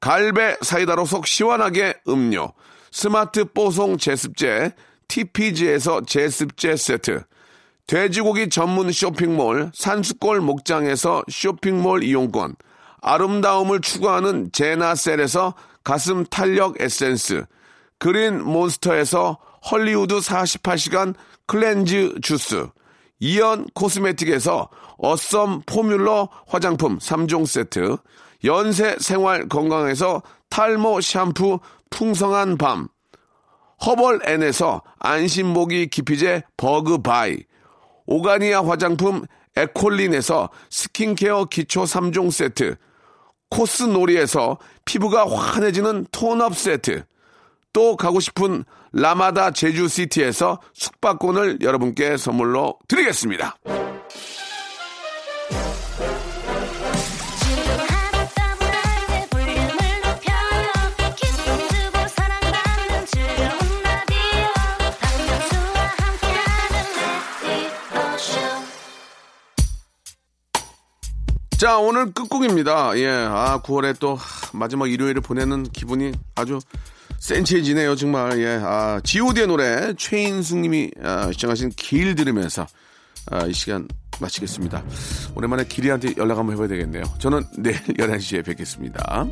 갈배 0.00 0.56
사이다로 0.60 1.06
속 1.06 1.26
시원하게 1.26 1.94
음료, 2.08 2.52
스마트 2.90 3.44
뽀송 3.44 3.98
제습제, 3.98 4.72
TPG에서 5.08 6.02
제습제 6.02 6.76
세트, 6.76 7.22
돼지고기 7.86 8.50
전문 8.50 8.92
쇼핑몰 8.92 9.70
산수골 9.74 10.40
목장에서 10.40 11.22
쇼핑몰 11.30 12.04
이용권, 12.04 12.56
아름다움을 13.00 13.80
추구하는 13.80 14.50
제나셀에서 14.52 15.54
가슴 15.84 16.24
탄력 16.24 16.80
에센스, 16.80 17.44
그린 17.98 18.44
몬스터에서 18.44 19.38
헐리우드 19.70 20.18
48시간 20.18 21.14
cleanse 21.46 22.14
주스, 22.20 22.68
이연 23.20 23.66
코스메틱에서 23.74 24.68
어썸 24.98 25.62
포뮬러 25.66 26.28
화장품 26.46 26.98
3종 26.98 27.46
세트, 27.46 27.96
연세 28.44 28.96
생활 29.00 29.48
건강에서 29.48 30.22
탈모 30.50 31.00
샴푸 31.00 31.60
풍성한 31.90 32.58
밤, 32.58 32.88
허벌 33.84 34.20
앤에서 34.26 34.82
안심모기 34.98 35.88
기피제 35.88 36.42
버그바이, 36.56 37.38
오가니아 38.06 38.66
화장품 38.66 39.24
에콜린에서 39.56 40.50
스킨케어 40.70 41.46
기초 41.46 41.82
3종 41.84 42.30
세트, 42.30 42.76
코스놀이에서 43.50 44.58
피부가 44.84 45.26
환해지는 45.28 46.06
톤업 46.12 46.56
세트, 46.56 47.04
또 47.72 47.96
가고 47.96 48.20
싶은 48.20 48.64
라마다 48.92 49.50
제주시티에서 49.50 50.60
숙박권을 50.72 51.58
여러분께 51.60 52.16
선물로 52.16 52.78
드리겠습니다. 52.88 53.56
자, 71.58 71.76
오늘 71.76 72.12
끝곡입니다. 72.12 72.96
예, 72.98 73.08
아, 73.08 73.60
9월에 73.64 73.98
또 73.98 74.14
하, 74.14 74.50
마지막 74.52 74.88
일요일을 74.88 75.20
보내는 75.20 75.64
기분이 75.64 76.12
아주 76.36 76.60
센치해지네요, 77.18 77.96
정말. 77.96 78.38
예, 78.38 78.60
아, 78.62 79.00
GOD의 79.02 79.48
노래, 79.48 79.92
최인숙 79.94 80.58
님이 80.60 80.92
아, 81.02 81.32
시청하신 81.32 81.70
길 81.70 82.14
들으면서 82.14 82.64
아, 83.32 83.44
이 83.46 83.52
시간 83.52 83.88
마치겠습니다. 84.20 84.84
오랜만에 85.34 85.64
길이한테 85.64 86.14
연락 86.16 86.38
한번 86.38 86.54
해봐야 86.54 86.68
되겠네요. 86.68 87.02
저는 87.18 87.42
내일 87.58 87.76
11시에 87.76 88.44
뵙겠습니다. 88.44 89.26